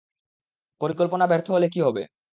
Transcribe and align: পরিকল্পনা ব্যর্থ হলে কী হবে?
পরিকল্পনা 0.81 1.25
ব্যর্থ 1.27 1.47
হলে 1.51 1.67
কী 1.69 1.79
হবে? 1.81 2.03